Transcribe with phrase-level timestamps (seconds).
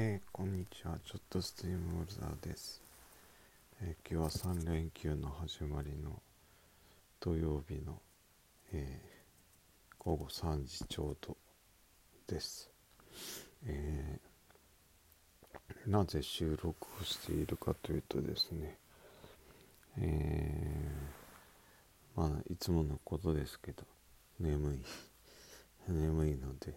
[0.00, 0.96] えー、こんにちは。
[1.04, 2.80] ちょっとストリームウォルザーです、
[3.82, 6.22] えー今日は3連休の始まりの
[7.18, 7.98] 土曜日の、
[8.72, 11.36] えー午後3時ちょうど
[12.28, 12.70] です、
[13.66, 14.20] え
[15.84, 18.78] なぜ収録をしているかというとですね、
[20.00, 20.88] え
[22.14, 23.82] まあいつものことですけど
[24.38, 24.78] 眠い。
[25.88, 26.72] 眠いので、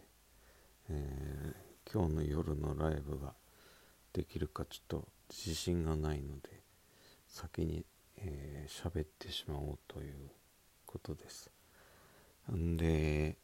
[0.89, 3.34] えー今日の夜のライブが
[4.13, 6.62] できるかちょっと自信がないので
[7.27, 7.85] 先に
[8.23, 10.13] えー喋、ってしまおうという
[10.86, 11.49] ことです
[12.53, 13.36] んで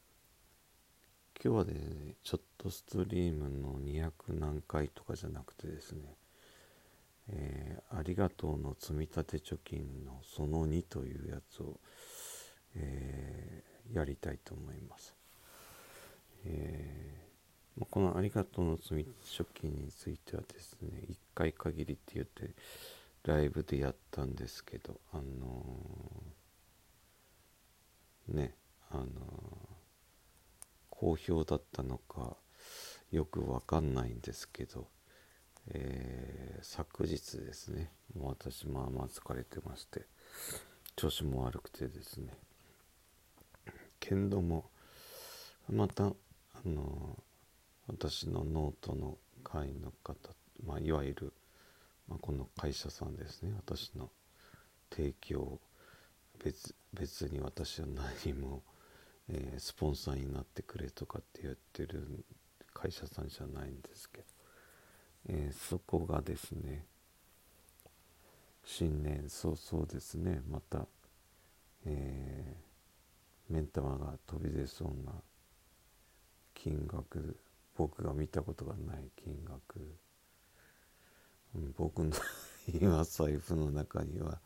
[1.44, 6.16] 今日はですねちょっとストリームの200何回とかじゃなくてですね
[7.30, 11.80] えーありがとうの積立貯金のその2というやつを、
[12.76, 15.16] えーやりたいと思います。
[16.44, 17.27] えー
[17.86, 22.54] このありがとうの積み立て貯金についてはですね、1回限りって言って
[23.24, 28.56] ライブでやったんですけど、あのーね、
[28.90, 29.08] あのー
[30.90, 32.36] 好評だったのか
[33.12, 34.88] よくわかんないんですけど、
[35.70, 40.02] えー昨日ですねもう私まあまあ疲れてまして
[40.96, 42.34] 調子も悪くてですね
[44.00, 44.72] けんども
[45.70, 46.14] またあ
[46.66, 47.16] の
[47.88, 50.16] 私のノートの会員の方、
[50.66, 51.34] まあ、いわゆる、
[52.08, 53.54] まあ、この会社さんですね。
[53.56, 54.10] 私の
[54.90, 55.60] 提供
[56.44, 57.88] 別別に私は
[58.24, 58.64] 何も、
[59.30, 62.24] えースポンサーになってくれとかって言ってる
[62.74, 64.24] 会社さんじゃないんですけど、
[65.30, 66.86] えーそこがですね
[68.64, 70.86] 新年早々ですねまた、
[71.86, 72.68] えー
[73.50, 75.14] 目ん玉が飛び出そうな
[76.54, 77.38] 金額
[77.78, 79.98] 僕が見たことがない金額。
[81.78, 82.12] 僕の
[82.82, 84.40] 今財布の中には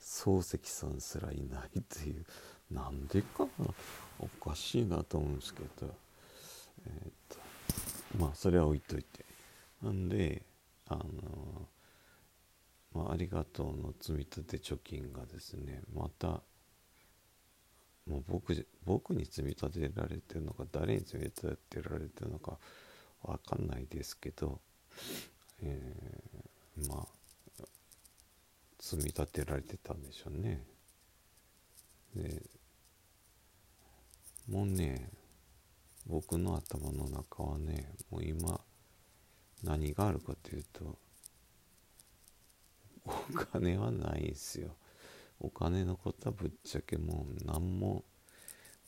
[0.00, 2.24] 漱石さんすらいないっていう。
[2.70, 3.66] なんでかな？
[4.18, 5.94] おかしいなと思うんですけど。
[6.86, 7.38] えっと
[8.18, 9.24] まあそれは置いといて。
[9.82, 10.42] なんで
[10.88, 11.02] あの
[12.94, 16.42] まあ、ありがとうの積立貯金がですねまた
[18.06, 22.58] もう僕僕に積み立てられてるのか誰に積み立てられてるのか
[23.22, 24.60] わかんないですけど、
[25.62, 27.06] えーまあ
[28.80, 30.64] 積み立てられてたんでしょうね。
[32.16, 32.42] で
[34.48, 35.08] もうね
[36.06, 38.60] 僕の頭の中はねもう今
[39.62, 40.98] 何があるかというと
[43.06, 43.10] お
[43.52, 44.74] 金はないんですよ。
[45.42, 48.04] お金のことはぶっちゃけもう何も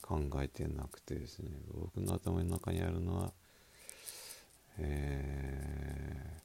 [0.01, 1.51] 考えてなくてですね。
[1.73, 3.33] 僕の頭の中にあるのは、
[4.79, 6.45] えー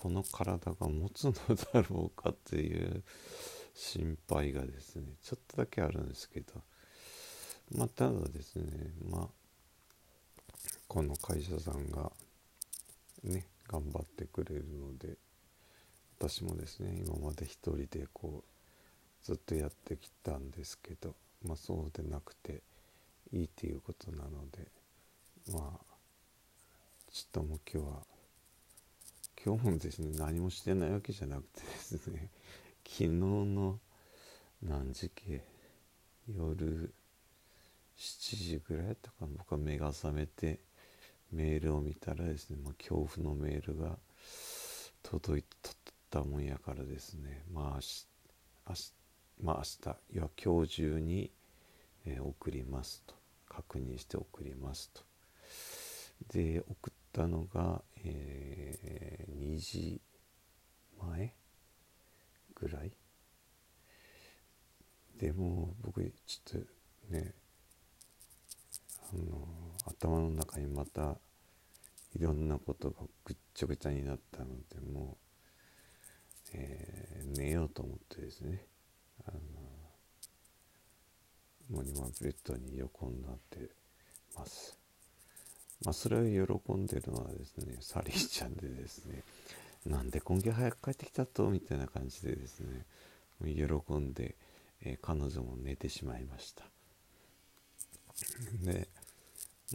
[0.00, 1.32] この体が持つの
[1.74, 3.02] だろうかっていう
[3.74, 6.54] 心配がですねちょっとだけあるんですけど。
[7.76, 8.64] まあただですね
[9.10, 9.28] まあ
[10.88, 12.10] この会社さんが
[13.24, 15.18] ね頑張ってくれるので
[16.18, 18.59] 私もですね今まで一人でこう
[19.22, 21.14] ずっとやってきたんですけど
[21.44, 22.62] まあそうでなくて
[23.32, 24.66] いいっていうことなので
[25.52, 25.90] まあ
[27.12, 28.02] ちょっともう今日は
[29.44, 32.30] 今日もですね何もしてないわけじゃなくてですね
[32.84, 33.80] 昨日の
[34.62, 35.42] 何時系
[36.28, 36.92] 夜
[37.96, 40.60] 7時ぐらいやったか僕は目が覚めて
[41.32, 43.98] メールを見たらですね、まあ、恐怖のメールが
[45.02, 45.44] 届い
[46.10, 47.44] たもんやからですね。
[47.52, 47.80] まあ
[48.68, 48.99] 明日
[49.42, 51.30] まあ明日いや今日中に、
[52.06, 53.14] えー送りますと。
[53.48, 55.02] 確認して送りますと。
[56.32, 60.00] で送ったのが、えー2時
[61.00, 61.34] 前
[62.54, 62.92] ぐらい？
[65.18, 67.34] でも僕ちょっとね
[69.12, 69.48] あの
[69.86, 71.16] 頭の中にまた
[72.14, 75.16] いろんなことがぐっちゃぐちゃになったのでも
[76.46, 78.64] う、えー寝ようと思ってですね。
[79.26, 79.38] あの
[81.70, 83.70] もう今ベッドに横になって
[84.36, 84.76] ます。
[85.84, 89.22] まあそれを喜んでるのはですねサリーちゃんでですね
[89.86, 91.48] なんで今月早く帰ってきたと？
[91.48, 92.84] みたいな感じでですね
[93.40, 94.36] 喜んで、
[94.82, 96.64] えー彼女も寝てしまいました
[98.62, 98.88] で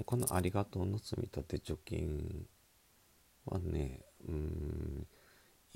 [0.06, 2.48] この「ありがとう」の積み立て貯金
[3.45, 5.07] はねうーん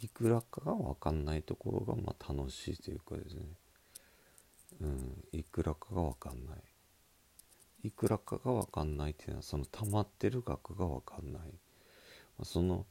[0.02, 3.42] いくらかが分かんないところがまあ楽しいというかですね。
[4.82, 6.58] うんいくらかが分かんない。
[7.84, 11.42] いくらかが分かんないっていうのはその溜まってる額が分かんない。
[12.44, 12.86] その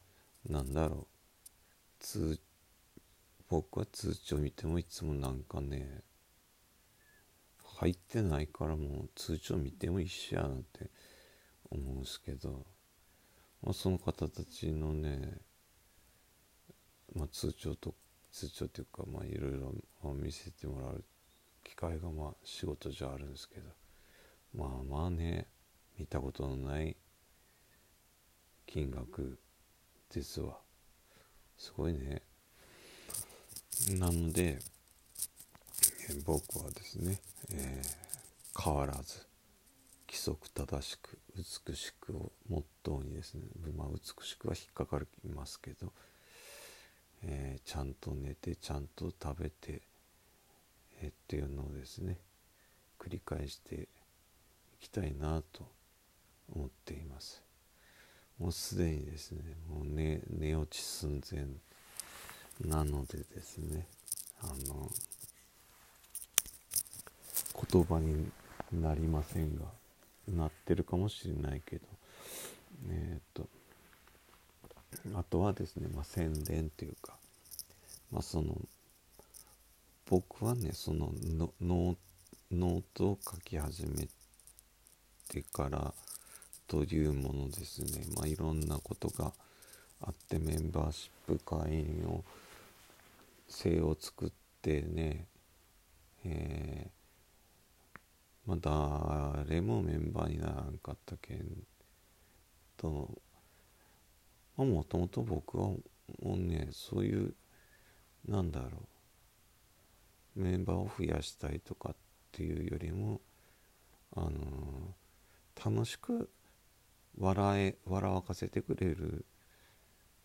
[0.47, 1.07] なんだろう。
[1.99, 2.39] 通
[3.49, 6.03] 僕は通帳見てもいつもなんかね
[7.79, 10.89] 入ってないからもう通帳見ても一緒やなって
[11.71, 12.65] 思うんすけど、
[13.63, 15.37] まあ、その方たちのね、
[17.15, 17.95] まあ、通帳と
[18.31, 19.73] 通帳っていうかまあいろいろ
[20.13, 21.03] 見せてもらう
[21.63, 23.69] 機会がまあ仕事上あるんですけど
[24.55, 25.47] まあまあね
[25.97, 26.95] 見たことのない
[28.65, 29.39] 金額
[30.13, 30.57] ですわ。
[31.57, 32.21] すごいね。
[33.97, 34.59] なので
[36.25, 37.19] 僕はですね、
[37.53, 39.25] えー、変わらず
[40.07, 43.41] 規則正しく美しくをモットーにですね、
[43.75, 45.91] まあ、美しくは引っかかりますけど、
[47.23, 49.81] えー、ちゃんと寝てちゃんと食べて、
[51.01, 52.17] えー、っていうのをですね
[52.99, 53.87] 繰り返してい
[54.79, 55.67] きたいなと
[56.53, 57.43] 思っています。
[58.39, 61.45] もうすでにですねもう寝寝落ち寸前
[62.61, 63.85] なのでですね
[64.41, 64.89] あの
[67.71, 68.31] 言葉に
[68.71, 69.65] なりませんが
[70.27, 71.85] なってるかもしれないけど
[72.89, 73.47] えっ、と
[75.15, 77.13] あとはですね、まあ、宣伝というか、
[78.11, 78.55] まあ、その
[80.09, 81.11] 僕はねその
[81.61, 84.07] ノートを書き始め
[85.29, 85.93] てから
[86.67, 89.33] というものですね、まあ、いろんなことが
[90.01, 92.23] あってメンバーシップ会員を
[93.47, 94.29] 性を作っ
[94.61, 95.25] てね、
[96.25, 96.89] えー
[98.45, 101.45] まあ、誰もメンバーにならんかったけん
[102.77, 103.09] と
[104.65, 105.81] もともと僕はも
[106.23, 107.33] うねそういう
[108.27, 108.67] なんだろ
[110.35, 111.95] うメンバーを増やしたいとかっ
[112.31, 113.21] ていうよりも
[114.15, 114.31] あの
[115.63, 116.29] 楽しく
[117.17, 119.25] 笑え笑わかせてくれる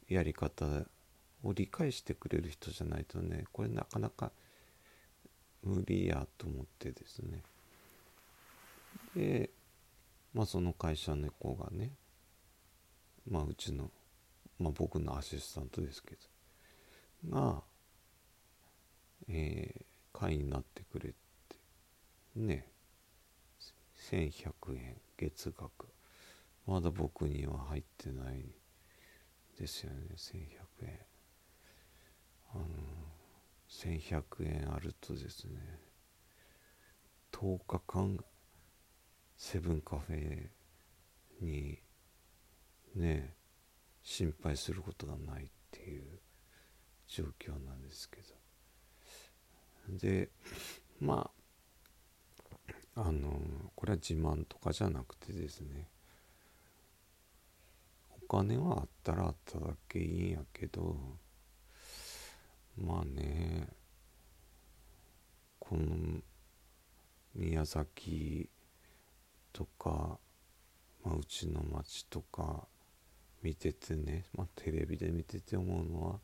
[0.08, 0.66] やり方
[1.42, 4.32] を理解してくれる人じゃないとねこれなかなか
[5.64, 7.42] 無理やと思ってですね。
[9.16, 9.50] で、
[10.32, 11.92] まあ、その会社の子がね、
[13.28, 13.90] まあ、うちの、
[14.58, 16.16] まあ、僕のアシスタントですけ
[17.24, 17.62] どが、
[19.28, 21.14] えー、会員になってくれて
[22.36, 22.68] ね
[24.10, 25.86] 1100円月額。
[26.66, 28.44] まだ僕には入ってない
[29.58, 30.98] ですよね1100円
[32.54, 32.64] あの
[33.68, 35.60] 1100円あるとですね
[37.32, 38.18] 10日間
[39.36, 40.48] セブンカフェ
[41.40, 41.78] に
[42.94, 43.34] ね
[44.04, 46.04] 心配することがないっていう
[47.08, 48.34] 状況なんですけど。
[49.88, 50.30] で
[51.00, 51.30] ま
[52.94, 53.40] ああの
[53.74, 55.88] これは自慢とかじゃなくてですね。
[58.22, 60.96] お金はあったらあっただけいいんやけど
[62.78, 63.68] まあね
[65.58, 66.20] この
[67.34, 68.48] 宮崎
[69.52, 70.18] とか、
[71.04, 72.66] まあ、うちの町とか
[73.44, 76.18] 見ててね、まあ、テレビで見てて思うのは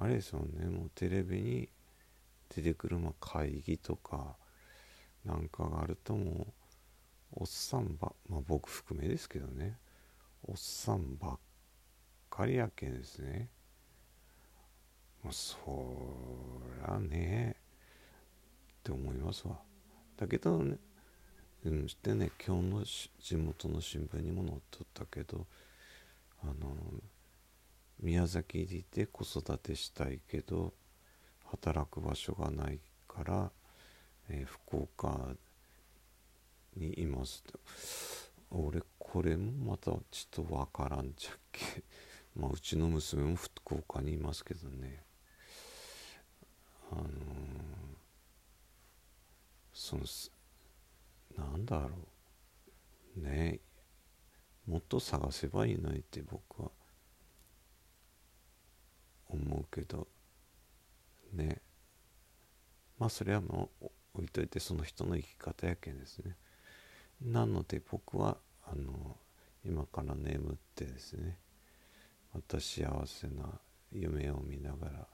[0.00, 1.68] あれですよねもうテレビに
[2.54, 4.36] 出てくるまあ会議とか
[5.24, 6.46] なんかがあるとも
[7.36, 9.76] うおっさんばまあ僕含めですけどね
[10.48, 11.38] おっさんばっ
[12.30, 13.50] かりやけんですね。
[15.22, 15.58] まあ、そ
[16.78, 17.56] りゃね
[18.78, 19.58] って思いますわ。
[20.16, 20.78] だけどね
[21.62, 22.84] うん、してね今日の
[23.20, 25.46] 地元の新聞にも載っとったけど
[26.42, 26.74] あの
[28.00, 30.72] 宮崎にいて子育てしたいけど
[31.46, 33.50] 働く場所がないから、
[34.28, 35.34] えー、福岡
[36.76, 37.42] にいます
[38.50, 41.84] 俺これもまたちょっとわからんじゃっけ。
[42.34, 45.04] まあうちの娘も福岡にいますけどね。
[46.90, 47.08] あのー、
[49.72, 50.04] その
[51.36, 51.96] なんだろ
[53.16, 53.20] う。
[53.20, 53.60] ね
[54.66, 56.70] もっと探せばいいのって僕は
[59.28, 60.06] 思うけど
[61.32, 61.60] ね。
[62.98, 66.36] まあそれはもう置いといてその人の生き方やけんですね。
[67.22, 68.36] なので僕は
[68.66, 69.16] あの
[69.64, 71.38] 今から眠ってですね。
[72.32, 73.60] また幸せな
[73.92, 75.06] 夢を見ながら、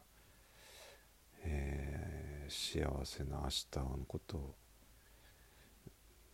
[1.45, 4.55] えー、幸せな明日のことを。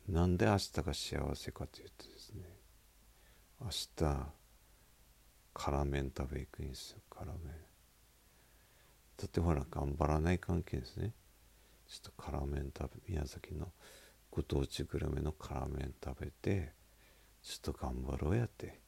[0.08, 2.61] なんで明日が幸せかというとですね。
[3.64, 4.26] 明日
[5.54, 6.98] 辛麺食べ行くんですよ。
[7.08, 7.54] 辛麺。
[9.16, 11.12] だってほら頑張らない関係ですね。
[11.86, 13.68] ちょっと辛麺食べ宮崎の
[14.32, 16.72] ご当地グルメの辛麺食べて
[17.42, 18.80] ちょっと頑張ろうやって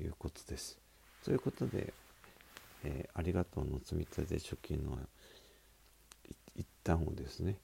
[0.00, 0.80] いうことです。
[1.24, 1.92] ということで、
[2.82, 4.98] えー、ありがとうの積み立て貯金の
[6.56, 7.58] 一旦をですね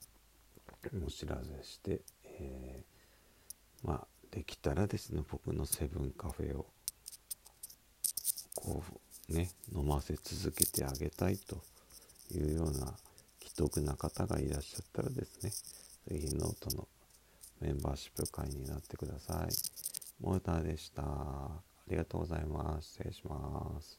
[1.05, 6.65] お知らせして、えー、まあできたらですね僕のセブンカフェを
[8.55, 8.83] こ
[9.29, 11.57] うね飲ませ続けてあげたいと
[12.31, 12.93] いうような
[13.41, 15.51] 奇特な方がいらっしゃったらですね
[16.07, 16.87] ぜひノートの
[17.61, 19.53] メンバーシップ会員になってください。
[20.21, 21.03] モーターでした。
[21.03, 22.89] ありがとうございます。
[22.89, 23.98] 失礼します。